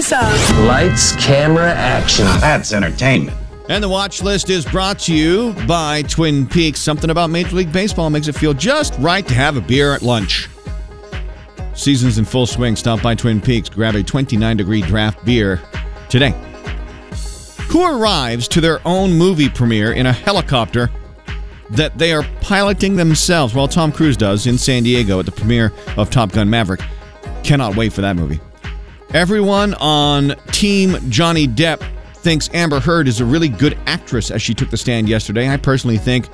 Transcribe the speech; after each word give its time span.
Melissa. 0.00 0.62
Lights, 0.62 1.14
camera, 1.16 1.74
action. 1.74 2.24
That's 2.40 2.72
entertainment. 2.72 3.36
And 3.68 3.84
the 3.84 3.88
watch 3.88 4.22
list 4.22 4.48
is 4.48 4.64
brought 4.64 4.98
to 5.00 5.14
you 5.14 5.52
by 5.68 6.00
Twin 6.02 6.46
Peaks. 6.46 6.80
Something 6.80 7.10
about 7.10 7.28
Major 7.28 7.54
League 7.56 7.70
Baseball 7.70 8.08
makes 8.08 8.26
it 8.26 8.34
feel 8.34 8.54
just 8.54 8.94
right 8.98 9.28
to 9.28 9.34
have 9.34 9.58
a 9.58 9.60
beer 9.60 9.92
at 9.92 10.00
lunch. 10.00 10.48
Season's 11.74 12.16
in 12.16 12.24
full 12.24 12.46
swing. 12.46 12.76
Stop 12.76 13.02
by 13.02 13.14
Twin 13.14 13.42
Peaks. 13.42 13.68
Grab 13.68 13.94
a 13.94 14.02
29 14.02 14.56
degree 14.56 14.80
draft 14.80 15.22
beer 15.26 15.60
today. 16.08 16.34
Who 17.68 17.84
arrives 17.84 18.48
to 18.48 18.62
their 18.62 18.80
own 18.86 19.12
movie 19.12 19.50
premiere 19.50 19.92
in 19.92 20.06
a 20.06 20.12
helicopter 20.12 20.88
that 21.68 21.98
they 21.98 22.14
are 22.14 22.24
piloting 22.40 22.96
themselves? 22.96 23.54
Well, 23.54 23.68
Tom 23.68 23.92
Cruise 23.92 24.16
does 24.16 24.46
in 24.46 24.56
San 24.56 24.82
Diego 24.82 25.20
at 25.20 25.26
the 25.26 25.32
premiere 25.32 25.74
of 25.98 26.08
Top 26.08 26.32
Gun 26.32 26.48
Maverick. 26.48 26.80
Cannot 27.44 27.76
wait 27.76 27.92
for 27.92 28.00
that 28.00 28.16
movie. 28.16 28.40
Everyone 29.12 29.74
on 29.74 30.36
Team 30.52 30.96
Johnny 31.10 31.48
Depp 31.48 31.82
thinks 32.18 32.48
Amber 32.54 32.78
Heard 32.78 33.08
is 33.08 33.18
a 33.18 33.24
really 33.24 33.48
good 33.48 33.76
actress 33.86 34.30
as 34.30 34.40
she 34.40 34.54
took 34.54 34.70
the 34.70 34.76
stand 34.76 35.08
yesterday. 35.08 35.48
I 35.48 35.56
personally 35.56 35.98
think 35.98 36.28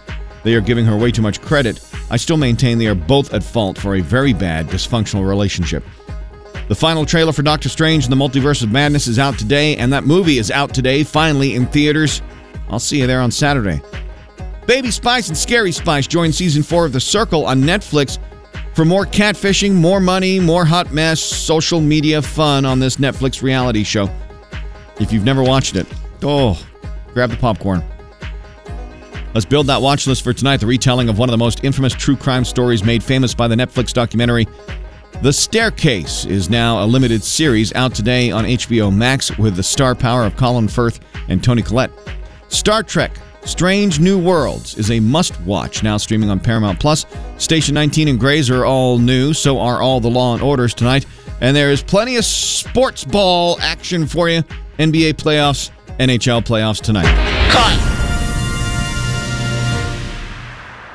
they 0.45 0.55
are 0.55 0.61
giving 0.61 0.85
her 0.85 0.95
way 0.95 1.11
too 1.11 1.23
much 1.23 1.41
credit. 1.41 1.81
I 2.11 2.19
still 2.19 2.37
maintain 2.37 2.77
they 2.77 2.87
are 2.87 2.95
both 2.95 3.33
at 3.33 3.43
fault 3.43 3.79
for 3.79 3.95
a 3.95 4.03
very 4.03 4.35
bad, 4.35 4.67
dysfunctional 4.67 5.27
relationship. 5.27 5.85
The 6.69 6.75
final 6.75 7.07
trailer 7.07 7.33
for 7.33 7.41
Doctor 7.41 7.71
Strange 7.71 8.05
and 8.05 8.13
the 8.13 8.17
Multiverse 8.17 8.63
of 8.63 8.71
Madness 8.71 9.07
is 9.07 9.19
out 9.19 9.39
today, 9.39 9.75
and 9.77 9.91
that 9.95 10.05
movie 10.05 10.37
is 10.37 10.51
out 10.51 10.75
today, 10.75 11.03
finally 11.03 11.55
in 11.55 11.65
theaters. 11.69 12.21
I'll 12.69 12.79
see 12.79 13.01
you 13.01 13.07
there 13.07 13.23
on 13.23 13.31
Saturday. 13.31 13.81
Baby 14.67 14.91
Spice 14.91 15.29
and 15.29 15.37
Scary 15.37 15.73
Spice 15.73 16.07
join 16.07 16.31
season 16.31 16.63
four 16.63 16.85
of 16.85 16.93
The 16.93 17.01
Circle 17.01 17.47
on 17.47 17.63
Netflix 17.63 18.19
for 18.77 18.85
more 18.85 19.07
catfishing, 19.07 19.73
more 19.73 20.01
money, 20.01 20.39
more 20.39 20.67
hot 20.67 20.93
mess, 20.93 21.19
social 21.19 21.81
media 21.81 22.21
fun 22.21 22.67
on 22.67 22.79
this 22.79 22.97
Netflix 22.97 23.43
reality 23.43 23.83
show. 23.83 24.11
If 25.01 25.15
you've 25.15 25.25
never 25.25 25.43
watched 25.43 25.77
it, 25.77 25.87
oh, 26.23 26.63
grab 27.15 27.31
the 27.31 27.39
popcorn. 27.39 27.83
Let's 29.33 29.47
build 29.47 29.67
that 29.69 29.81
watch 29.81 30.07
list 30.07 30.23
for 30.23 30.35
tonight. 30.35 30.59
The 30.59 30.67
retelling 30.67 31.09
of 31.09 31.19
one 31.19 31.31
of 31.31 31.33
the 31.33 31.39
most 31.39 31.65
infamous 31.65 31.95
true 31.95 32.17
crime 32.17 32.45
stories 32.45 32.85
made 32.85 33.03
famous 33.03 33.35
by 33.35 33.49
the 33.49 33.55
Netflix 33.55 33.95
documentary 33.95 34.47
The 35.23 35.33
Staircase 35.33 36.27
is 36.27 36.51
now 36.51 36.85
a 36.85 36.87
limited 36.87 37.25
series 37.25 37.75
out 37.75 37.95
today 37.95 38.31
on 38.31 38.45
HBO 38.45 38.95
Max 38.95 39.37
with 39.39 39.57
the 39.57 39.63
star 39.63 39.95
power 39.95 40.25
of 40.25 40.37
Colin 40.37 40.69
Firth 40.69 41.01
and 41.29 41.43
Toni 41.43 41.63
Collette. 41.63 41.93
Star 42.49 42.83
Trek 42.83 43.19
Strange 43.47 44.01
New 44.01 44.19
Worlds 44.19 44.77
is 44.77 44.91
a 44.91 44.99
must 44.99 45.41
watch 45.43 45.83
now 45.85 45.97
streaming 45.97 46.31
on 46.31 46.41
Paramount 46.41 46.81
Plus. 46.81 47.07
Station 47.39 47.75
19 47.75 48.09
and 48.09 48.19
Grey's 48.19 48.51
are 48.51 48.65
all 48.65 48.99
new, 48.99 49.33
so 49.33 49.61
are 49.61 49.81
all 49.81 50.01
the 50.01 50.11
Law 50.11 50.35
and 50.35 50.43
Orders 50.43 50.75
tonight. 50.75 51.07
And 51.41 51.57
there 51.57 51.71
is 51.71 51.83
plenty 51.83 52.17
of 52.17 52.25
sports 52.25 53.05
ball 53.05 53.57
action 53.61 54.07
for 54.07 54.29
you 54.29 54.43
NBA 54.79 55.15
playoffs, 55.15 55.71
NHL 55.99 56.43
playoffs 56.45 56.83
tonight. 56.83 57.07
Cut. 57.51 57.96